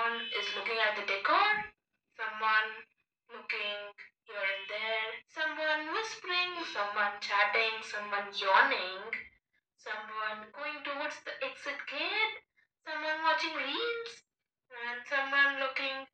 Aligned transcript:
at 0.00 0.96
the 0.96 1.04
decor, 1.04 1.50
someone 2.16 2.70
looking 3.36 3.80
here 4.24 4.40
and 4.48 4.64
there, 4.72 5.12
someone 5.28 5.92
whispering, 5.92 6.56
someone 6.72 7.20
chatting, 7.20 7.76
someone 7.84 8.32
yawning, 8.32 9.12
someone 9.76 10.48
going 10.56 10.80
towards 10.88 11.20
the 11.28 11.36
exit 11.44 11.76
gate, 11.84 12.36
someone 12.88 13.20
watching 13.28 13.52
reels, 13.52 14.12
and 14.72 15.04
someone 15.04 15.60
looking 15.60 16.08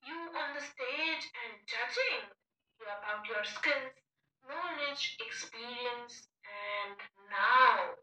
you 0.00 0.16
on 0.32 0.56
the 0.56 0.64
stage 0.64 1.24
and 1.44 1.60
judging 1.68 2.24
you 2.80 2.86
about 2.88 3.20
your 3.28 3.44
skills, 3.44 3.92
knowledge, 4.48 5.20
experience, 5.20 6.24
and 6.48 6.96
now 7.28 8.00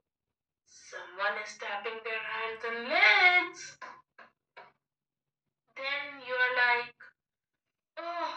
someone 0.70 1.42
is 1.42 1.58
tapping 1.58 1.98
their 2.06 2.22
hands 2.22 2.62
and 2.70 2.80
legs. 2.86 3.62
Then 5.74 6.22
you're 6.22 6.54
like, 6.54 6.94
oh, 7.98 8.30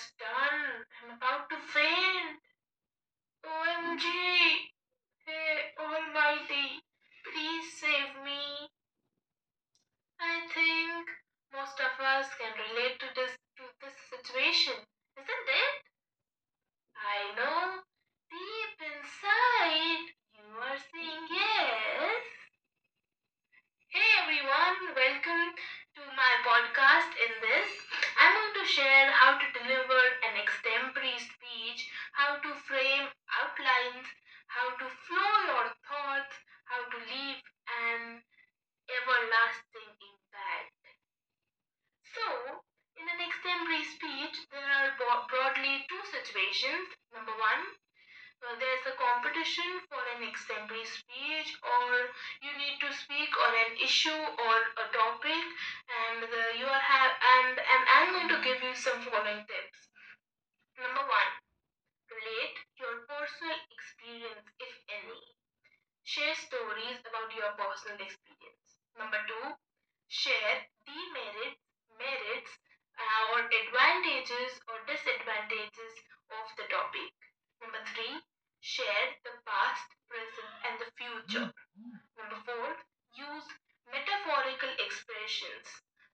I'm 0.00 0.16
done. 0.16 0.80
I'm 0.96 1.10
about 1.20 1.44
to 1.52 1.60
faint. 1.60 2.40
OMG. 3.44 4.04
Hey, 5.28 5.60
eh, 5.60 5.76
Almighty, 5.76 6.80
please 7.28 7.68
save 7.76 8.16
me. 8.24 8.64
I 10.16 10.40
think 10.56 11.04
most 11.52 11.76
of 11.84 11.92
us 12.00 12.32
can 12.40 12.48
relate 12.56 12.96
to 12.96 13.12
this 13.12 13.36
to 13.60 13.64
this 13.84 13.92
situation, 14.08 14.80
isn't 15.20 15.48
it? 15.52 15.76
I 16.96 17.36
know 17.36 17.84
deep 18.32 18.76
inside 18.80 20.16
you 20.32 20.48
are 20.64 20.80
saying 20.80 21.24
yes. 21.28 22.24
Hey 23.92 24.10
everyone, 24.24 24.96
welcome 24.96 25.52
to 25.96 26.02
my 26.16 26.32
podcast. 26.46 27.10
In 27.20 27.32
this, 27.42 27.70
I'm 28.20 28.32
going 28.36 28.54
to 28.60 28.66
share 28.68 29.10
how 29.10 29.36
to 29.36 29.46
deliver 29.52 29.79
everlasting 39.10 39.90
impact. 39.98 40.78
So, 42.14 42.62
in 42.94 43.06
an 43.10 43.18
extempore 43.18 43.82
speech, 43.82 44.36
there 44.54 44.70
are 44.70 44.94
broadly 45.26 45.82
two 45.90 46.02
situations. 46.14 46.94
Number 47.10 47.34
one, 47.34 47.62
there's 48.40 48.86
a 48.86 48.96
competition 48.96 49.84
for 49.90 50.00
an 50.16 50.24
extempore 50.24 50.86
speech, 50.86 51.50
or 51.60 52.08
you 52.40 52.52
need 52.56 52.80
to 52.80 52.88
speak 52.94 53.28
on 53.36 53.52
an 53.52 53.72
issue 53.82 54.16
or 54.16 54.56
a 54.80 54.86
topic, 54.94 55.44
and 55.90 56.24
the, 56.24 56.42
you 56.56 56.64
are 56.64 56.80
have 56.80 57.12
and 57.20 57.58
and 57.58 57.82
I'm 57.84 58.08
going 58.16 58.30
to 58.32 58.40
give 58.40 58.62
you 58.62 58.74
some 58.74 59.02
following 59.04 59.44
tips. 59.44 59.92
Number 60.80 61.04
one, 61.04 61.30
relate 62.08 62.56
your 62.80 63.04
personal 63.04 63.60
experience, 63.68 64.48
if 64.56 64.74
any. 64.88 65.20
Share 66.02 66.34
stories 66.34 66.98
about 67.04 67.28
your 67.36 67.52
personal 67.60 68.00
experience. 68.00 68.49
Number 68.98 69.20
two, 69.26 69.54
share 70.08 70.66
the 70.86 71.00
merits, 71.98 72.52
uh, 72.98 73.22
or 73.32 73.40
advantages 73.46 74.60
or 74.68 74.76
disadvantages 74.86 75.94
of 76.30 76.46
the 76.56 76.66
topic. 76.68 77.12
Number 77.60 77.80
three, 77.94 78.20
share 78.60 79.16
the 79.24 79.34
past, 79.46 79.86
present, 80.08 80.52
and 80.68 80.76
the 80.80 80.90
future. 80.96 81.48
Number 82.16 82.38
four, 82.44 82.76
use 83.16 83.48
metaphorical 83.88 84.72
expressions 84.78 85.66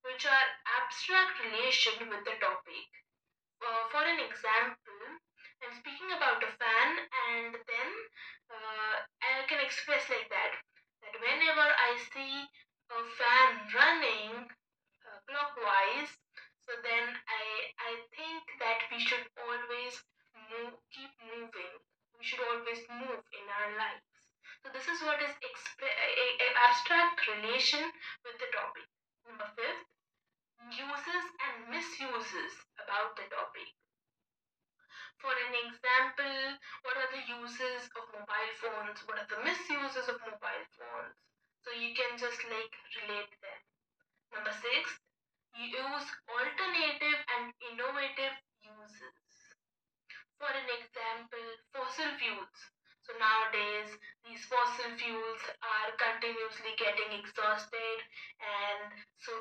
which 0.07 0.25
are 0.25 0.49
abstract 0.79 1.43
relation 1.43 2.07
with 2.07 2.23
the 2.23 2.39
topic. 2.39 2.89
Uh, 3.59 3.91
for 3.91 4.07
an 4.07 4.23
example, 4.23 5.03
I'm 5.65 5.75
speaking 5.83 6.13
about 6.15 6.45
a 6.45 6.53
fan, 6.55 6.91
and 7.01 7.53
then 7.57 7.91
uh, 8.53 8.95
I 9.25 9.43
can 9.51 9.59
express 9.59 10.07
like 10.07 10.31
that 10.31 10.53
that 11.03 11.15
whenever 11.19 11.67
I 11.67 11.99
see 12.13 12.47
fan 13.19 13.51
running 13.75 14.35
uh, 15.07 15.19
clockwise, 15.29 16.13
so 16.65 16.73
then 16.83 17.05
I 17.29 17.45
I 17.79 17.93
think 18.17 18.43
that 18.59 18.81
we 18.91 18.99
should 19.01 19.27
always 19.39 19.95
move, 20.51 20.75
keep 20.93 21.13
moving. 21.23 21.75
We 22.19 22.25
should 22.25 22.43
always 22.45 22.83
move 22.89 23.23
in 23.33 23.45
our 23.49 23.71
lives. 23.79 24.05
So 24.63 24.71
this 24.73 24.89
is 24.89 25.01
what 25.03 25.23
is 25.23 25.33
a, 25.33 25.91
a 26.47 26.49
abstract 26.69 27.23
relation 27.29 27.85
with 28.25 28.37
the 28.39 28.51
topic. 28.53 28.87
Number 29.27 29.49
fifth, 29.57 29.87
uses 30.71 31.25
and 31.47 31.71
misuses 31.71 32.53
about 32.79 33.17
the 33.17 33.25
topic. 33.33 33.69
For 35.19 35.33
an 35.33 35.55
example, 35.55 36.59
what 36.83 36.97
are 36.97 37.11
the 37.11 37.27
uses 37.27 37.91
of 37.97 38.09
mobile 38.15 38.53
phones? 38.55 39.01
What 39.07 39.19
are 39.19 39.27
the 39.27 39.43
misuses 39.45 40.09
of 40.09 40.21
mobile 40.21 40.65
phones? 40.79 41.17
So 41.67 41.75
you 41.75 41.91
can 41.99 42.15
just 42.15 42.39
like 42.47 42.75
relate 42.95 43.35
them. 43.43 43.61
Number 44.31 44.55
six, 44.55 45.03
you 45.59 45.67
use 45.67 46.07
alternative 46.31 47.19
and 47.27 47.51
innovative 47.75 48.39
uses. 48.63 49.19
For 50.39 50.47
an 50.47 50.71
example, 50.71 51.47
fossil 51.75 52.15
fuels. 52.23 52.59
So 53.03 53.19
nowadays, 53.19 53.91
these 54.23 54.47
fossil 54.47 54.95
fuels 54.95 55.43
are 55.59 55.91
continuously 55.99 56.71
getting 56.79 57.19
exhausted, 57.19 57.99
and 58.39 59.03
so 59.19 59.35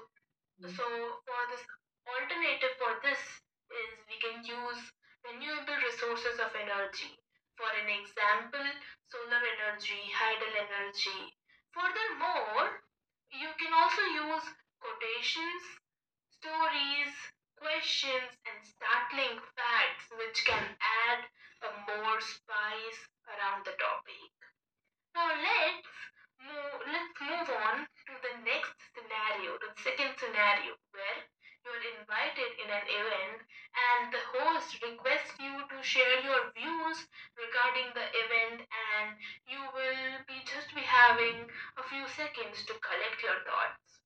hmm. 0.57 0.73
so 0.73 0.85
for 1.29 1.41
this 1.53 1.61
alternative 2.09 2.73
for 2.81 3.05
this 3.05 3.21
is 3.69 3.91
we 4.09 4.17
can 4.17 4.41
use 4.41 4.81
renewable 5.29 5.77
resources 5.77 6.41
of 6.41 6.57
energy. 6.57 7.13
For 7.53 7.69
an 7.69 7.89
example, 7.89 8.65
solar 9.13 9.41
energy, 9.45 10.01
hydel 10.09 10.53
energy. 10.57 11.21
Furthermore, 11.75 12.79
you 13.35 13.51
can 13.59 13.73
also 13.75 14.01
use 14.01 14.47
quotations, 14.79 15.63
stories, 16.31 17.11
questions, 17.59 18.31
and 18.47 18.63
startling 18.63 19.43
facts 19.59 20.07
which 20.15 20.45
can 20.45 20.63
add 20.79 21.27
a 21.67 21.69
more 21.83 22.21
spice 22.21 23.01
around 23.27 23.67
the 23.67 23.75
topic. 23.75 24.31
Now 25.15 25.27
let's 25.35 25.91
move, 26.39 26.79
let's 26.87 27.19
move 27.19 27.49
on 27.51 27.83
to 27.83 28.13
the 28.23 28.35
next 28.47 28.75
scenario, 28.95 29.59
the 29.59 29.75
second 29.83 30.15
scenario 30.15 30.79
where 30.95 31.27
you're 31.65 31.97
invited 31.97 32.51
in 32.61 32.69
an 32.69 32.85
event 32.85 33.41
and 33.73 34.13
the 34.13 34.21
host 34.37 34.77
requests 34.85 35.33
you 35.41 35.65
to 35.65 35.77
share 35.81 36.21
your 36.21 36.53
views 36.53 37.09
regarding 37.33 37.89
the 37.97 38.05
event 38.05 38.61
and 38.69 39.17
you 39.49 39.57
will 39.73 40.21
be 40.29 40.37
just 40.45 40.69
be 40.77 40.85
having 40.85 41.49
few 41.89 42.07
seconds 42.09 42.65
to 42.65 42.73
collect 42.81 43.21
your 43.21 43.37
thoughts. 43.45 44.01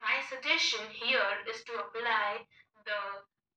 My 0.00 0.24
suggestion 0.24 0.88
here 0.96 1.44
is 1.44 1.60
to 1.68 1.76
apply 1.76 2.48
the 2.88 3.02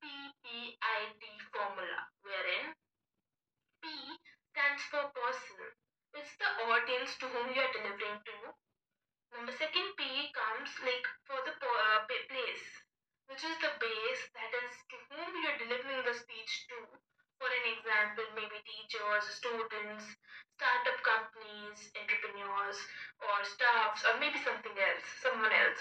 PPIT 0.03 1.23
formula 1.55 2.01
wherein 2.21 2.75
P 3.79 3.87
stands 4.51 4.83
for 4.91 5.07
person. 5.15 5.71
It's 6.13 6.35
the 6.35 6.51
audience 6.67 7.15
to 7.23 7.31
whom 7.31 7.55
you 7.55 7.61
are 7.63 7.75
delivering 7.75 8.19
to. 8.27 8.37
Number 9.31 9.55
second 9.55 9.87
P 9.95 10.03
comes 10.35 10.71
like 10.83 11.07
for 11.23 11.39
the 11.47 11.55
uh, 11.55 12.07
place, 12.07 12.67
which 13.31 13.43
is 13.43 13.55
the 13.63 13.71
base 13.79 14.23
that 14.35 14.51
is 14.51 14.75
to 14.91 14.97
whom 15.09 15.31
you 15.31 15.47
are 15.47 15.59
delivering 15.63 16.03
the 16.03 16.15
speech 16.15 16.67
to. 16.75 16.99
For 17.45 17.53
an 17.53 17.77
example, 17.77 18.25
maybe 18.33 18.57
teachers, 18.65 19.21
students, 19.37 20.17
startup 20.57 20.97
companies, 21.05 21.93
entrepreneurs, 21.93 22.79
or 23.21 23.37
staffs, 23.45 24.01
or 24.01 24.17
maybe 24.17 24.41
something 24.41 24.73
else, 24.73 25.05
someone 25.21 25.53
else. 25.53 25.77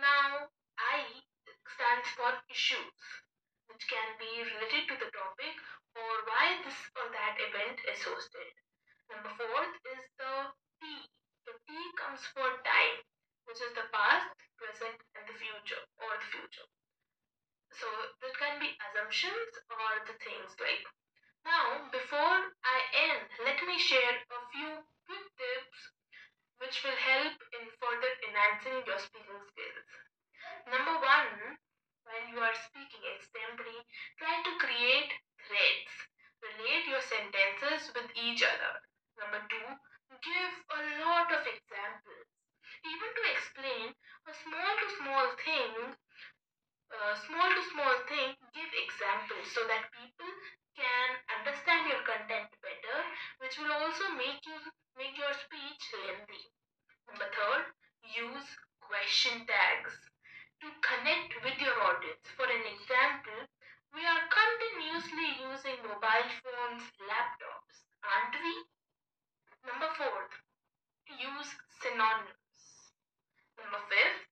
Now, 0.00 0.48
I 0.80 1.04
stands 1.76 2.08
for 2.16 2.32
issues, 2.48 3.04
which 3.68 3.84
can 3.84 4.16
be 4.16 4.48
related 4.48 4.88
to 4.88 4.96
the 4.96 5.12
topic 5.12 5.52
or 5.92 6.24
why 6.24 6.64
this 6.64 6.80
or 6.96 7.12
that 7.12 7.36
event 7.52 7.84
is 7.84 8.00
hosted. 8.00 8.56
Number 9.12 9.28
fourth 9.36 9.76
is 9.84 10.08
the 10.16 10.56
T. 10.80 11.04
The 11.44 11.52
T 11.68 11.68
comes 12.00 12.24
for 12.32 12.48
time, 12.64 13.04
which 13.44 13.60
is 13.60 13.76
the 13.76 13.92
past, 13.92 14.32
present, 14.56 14.96
and 15.20 15.24
the 15.28 15.36
future, 15.36 15.84
or 16.00 16.16
the 16.16 16.28
future. 16.32 16.64
So 17.74 17.88
that 18.22 18.34
can 18.38 18.60
be 18.62 18.70
assumptions 18.78 19.52
or 19.66 19.90
the 20.06 20.14
things 20.22 20.54
like. 20.62 20.86
Now, 21.44 21.90
before 21.90 22.40
I 22.62 22.78
end, 22.94 23.26
let 23.44 23.58
me 23.66 23.76
share 23.78 24.16
a 24.30 24.40
few 24.54 24.70
quick 25.04 25.26
tips 25.36 25.78
which 26.62 26.80
will 26.86 26.96
help 26.96 27.34
in 27.52 27.64
further 27.82 28.12
enhancing 28.24 28.86
your 28.86 28.98
speaking 29.02 29.42
skills. 29.50 29.88
Number 30.70 30.96
one, 31.02 31.58
when 32.06 32.32
you 32.32 32.38
are 32.40 32.54
speaking 32.54 33.04
extempore, 33.10 33.82
try 34.16 34.40
to 34.40 34.52
create 34.62 35.12
threads. 35.44 35.92
Relate 36.40 36.86
your 36.86 37.02
sentences 37.02 37.90
with 37.92 38.08
each 38.16 38.44
other. 38.44 38.74
Number 39.18 39.42
two, 39.50 39.68
give 40.22 40.52
a 40.70 40.80
lot 41.04 41.32
of 41.32 41.42
examples. 41.42 42.28
Even 42.84 43.10
to 43.12 43.22
explain 43.32 43.86
a 44.28 44.32
small 44.32 44.72
to 44.78 44.88
small 45.00 45.26
thing, 45.42 45.96
uh, 46.94 47.14
small 47.26 47.50
to 47.50 47.62
small 47.74 47.96
thing, 48.06 48.38
give 48.54 48.70
examples 48.70 49.46
so 49.50 49.66
that 49.66 49.90
people 49.94 50.30
can 50.74 51.08
understand 51.38 51.86
your 51.90 52.02
content 52.06 52.50
better, 52.62 52.98
which 53.42 53.58
will 53.58 53.70
also 53.70 54.10
make 54.14 54.42
you 54.46 54.56
make 54.98 55.14
your 55.18 55.34
speech 55.34 55.82
lengthy. 56.06 56.44
Number 57.10 57.26
third, 57.30 57.64
use 58.14 58.46
question 58.78 59.42
tags 59.46 59.94
to 60.62 60.68
connect 60.82 61.34
with 61.42 61.58
your 61.58 61.74
audience. 61.82 62.26
For 62.38 62.46
an 62.46 62.62
example, 62.62 63.42
we 63.94 64.02
are 64.02 64.22
continuously 64.30 65.28
using 65.50 65.78
mobile 65.86 66.30
phones, 66.42 66.84
laptops, 67.06 67.76
aren't 68.02 68.38
we? 68.38 68.54
Number 69.66 69.90
fourth, 69.98 70.34
use 71.10 71.50
synonyms. 71.82 72.58
Number 73.58 73.82
fifth, 73.86 74.26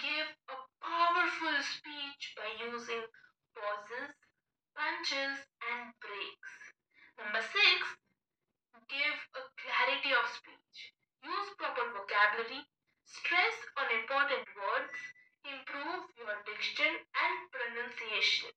give 0.00 0.28
a 1.30 1.38
powerful 1.38 1.62
speech 1.62 2.34
by 2.34 2.50
using 2.58 3.06
pauses, 3.54 4.10
punches, 4.74 5.38
and 5.62 5.94
breaks. 6.02 6.54
Number 7.22 7.38
six, 7.38 7.78
give 8.90 9.18
a 9.38 9.42
clarity 9.54 10.10
of 10.10 10.26
speech. 10.26 10.90
Use 11.22 11.50
proper 11.54 11.86
vocabulary, 11.94 12.66
stress 13.06 13.56
on 13.78 13.86
important 13.94 14.42
words, 14.58 14.98
improve 15.46 16.10
your 16.18 16.34
diction 16.50 16.90
and 16.98 17.34
pronunciation. 17.54 18.50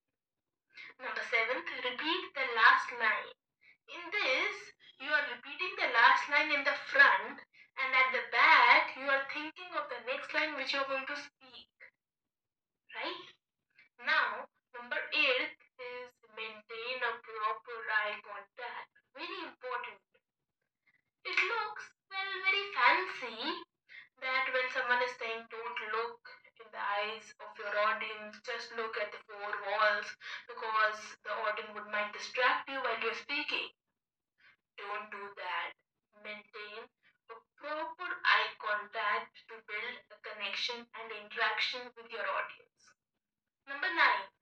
Number 0.98 1.22
seventh, 1.30 1.70
repeat 1.78 2.24
the 2.34 2.48
last 2.58 2.90
line. 2.98 3.38
In 3.86 4.02
this, 4.10 4.56
you 4.98 5.14
are 5.14 5.30
repeating 5.30 5.74
the 5.78 5.94
last 5.94 6.26
line 6.26 6.50
in 6.50 6.66
the 6.66 6.78
front, 6.90 7.38
and 7.38 7.90
at 7.94 8.10
the 8.18 8.26
back, 8.34 8.98
you 8.98 9.06
are 9.06 9.30
thinking 9.30 9.70
of 9.78 9.86
the 9.94 10.02
next 10.10 10.34
line 10.34 10.58
which 10.58 10.74
you 10.74 10.82
are 10.82 10.90
going 10.90 11.06
to 11.06 11.18
speak. 11.22 11.70
Right? 12.94 13.26
Now, 14.06 14.46
number 14.78 15.02
eight 15.18 15.58
is 15.82 16.14
maintain 16.38 16.98
a 17.02 17.14
proper 17.26 17.78
eye 18.04 18.20
contact. 18.20 18.92
Very 19.16 19.40
important. 19.48 20.00
It 21.24 21.38
looks, 21.40 21.84
well, 22.12 22.32
very 22.44 22.66
fancy 22.76 23.40
that 24.20 24.52
when 24.52 24.68
someone 24.76 25.00
is 25.08 25.16
saying 25.16 25.48
don't 25.48 25.80
look 25.96 26.20
in 26.60 26.68
the 26.68 26.84
eyes 26.84 27.32
of 27.40 27.56
your 27.56 27.72
audience, 27.88 28.44
just 28.44 28.76
look 28.76 29.00
at 29.00 29.16
the 29.16 29.24
four 29.24 29.52
walls 29.72 30.08
because 30.52 31.00
the 31.24 31.32
audience 31.48 31.72
would 31.72 31.88
might 31.96 32.12
distract 32.12 32.68
you 32.68 32.84
while 32.84 33.00
you're 33.00 33.24
speaking. 33.24 33.72
Don't 34.76 35.08
do 35.08 35.24
that. 35.40 35.72
Maintain 36.28 36.84
a 37.32 37.36
proper 37.56 38.10
eye 38.10 38.52
contact 38.60 39.32
to 39.48 39.56
build 39.64 39.96
a 40.12 40.18
connection 40.28 40.84
and 41.00 41.08
interaction 41.24 41.88
with 41.96 42.12
your 42.12 42.28
audience. 42.28 42.82
Number 43.64 43.88
nine, 43.96 44.33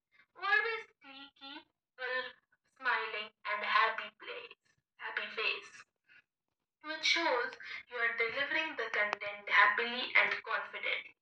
shows 7.12 7.52
you 7.92 8.00
are 8.00 8.16
delivering 8.16 8.72
the 8.80 8.88
content 8.96 9.44
happily 9.52 10.16
and 10.16 10.32
confidently. 10.48 11.16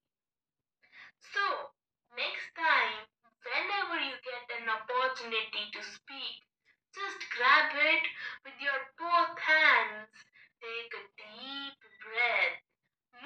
So, 1.34 1.74
next 2.14 2.54
time, 2.54 3.10
whenever 3.42 3.98
you 3.98 4.14
get 4.22 4.46
an 4.62 4.70
opportunity 4.70 5.66
to 5.74 5.82
speak, 5.82 6.46
just 6.94 7.26
grab 7.34 7.74
it 7.74 8.06
with 8.46 8.58
your 8.62 8.80
both 9.02 9.34
hands. 9.42 10.14
Take 10.62 10.94
a 10.94 11.04
deep 11.18 11.78
breath. 12.06 12.58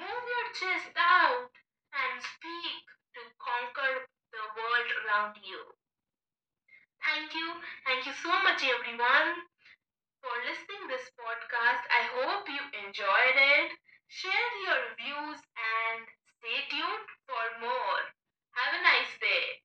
Move 0.00 0.24
your 0.24 0.48
chest 0.56 0.96
out 0.96 1.52
and 1.92 2.12
speak 2.24 2.84
to 3.12 3.20
conquer 3.36 4.08
the 4.32 4.44
world 4.56 4.90
around 5.04 5.36
you. 5.44 5.60
Thank 7.04 7.36
you. 7.36 7.60
Thank 7.84 8.08
you 8.08 8.14
so 8.24 8.32
much 8.40 8.64
everyone 8.64 9.52
for 10.24 10.36
listening 10.48 10.88
this 10.88 11.12
podcast. 11.20 11.84
I 11.92 12.02
hope 12.16 12.48
you 12.48 12.64
enjoyed 12.88 13.36
it. 13.36 13.72
Share 14.08 14.52
your 14.64 14.96
views 14.96 15.40
and 15.52 16.08
stay 16.40 16.64
tuned 16.72 17.08
for 17.28 17.44
more. 17.60 18.00
Have 18.56 18.80
a 18.80 18.82
nice 18.82 19.12
day. 19.20 19.63